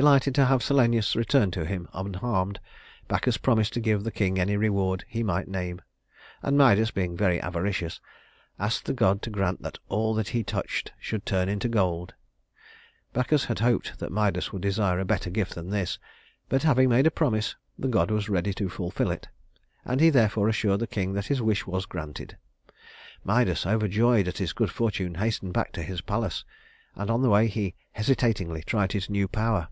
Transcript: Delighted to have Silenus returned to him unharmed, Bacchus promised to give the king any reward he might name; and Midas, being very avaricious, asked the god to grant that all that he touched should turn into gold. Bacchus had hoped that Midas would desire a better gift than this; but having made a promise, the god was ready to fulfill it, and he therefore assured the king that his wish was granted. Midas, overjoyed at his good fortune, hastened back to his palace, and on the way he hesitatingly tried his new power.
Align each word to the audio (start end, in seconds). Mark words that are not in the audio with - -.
Delighted 0.00 0.34
to 0.36 0.46
have 0.46 0.62
Silenus 0.62 1.14
returned 1.14 1.52
to 1.52 1.66
him 1.66 1.86
unharmed, 1.92 2.58
Bacchus 3.08 3.36
promised 3.36 3.74
to 3.74 3.80
give 3.80 4.04
the 4.04 4.10
king 4.10 4.38
any 4.38 4.56
reward 4.56 5.04
he 5.06 5.22
might 5.22 5.48
name; 5.48 5.82
and 6.40 6.56
Midas, 6.56 6.90
being 6.90 7.14
very 7.14 7.38
avaricious, 7.42 8.00
asked 8.58 8.86
the 8.86 8.94
god 8.94 9.20
to 9.20 9.28
grant 9.28 9.60
that 9.60 9.76
all 9.90 10.14
that 10.14 10.28
he 10.28 10.42
touched 10.42 10.92
should 10.98 11.26
turn 11.26 11.46
into 11.50 11.68
gold. 11.68 12.14
Bacchus 13.12 13.44
had 13.44 13.58
hoped 13.58 13.98
that 13.98 14.10
Midas 14.10 14.50
would 14.50 14.62
desire 14.62 14.98
a 14.98 15.04
better 15.04 15.28
gift 15.28 15.54
than 15.54 15.68
this; 15.68 15.98
but 16.48 16.62
having 16.62 16.88
made 16.88 17.06
a 17.06 17.10
promise, 17.10 17.54
the 17.78 17.86
god 17.88 18.10
was 18.10 18.30
ready 18.30 18.54
to 18.54 18.70
fulfill 18.70 19.10
it, 19.10 19.28
and 19.84 20.00
he 20.00 20.08
therefore 20.08 20.48
assured 20.48 20.80
the 20.80 20.86
king 20.86 21.12
that 21.12 21.26
his 21.26 21.42
wish 21.42 21.66
was 21.66 21.84
granted. 21.84 22.38
Midas, 23.24 23.66
overjoyed 23.66 24.26
at 24.26 24.38
his 24.38 24.54
good 24.54 24.70
fortune, 24.70 25.16
hastened 25.16 25.52
back 25.52 25.70
to 25.72 25.82
his 25.82 26.00
palace, 26.00 26.46
and 26.94 27.10
on 27.10 27.20
the 27.20 27.28
way 27.28 27.46
he 27.46 27.74
hesitatingly 27.90 28.62
tried 28.62 28.92
his 28.92 29.10
new 29.10 29.28
power. 29.28 29.68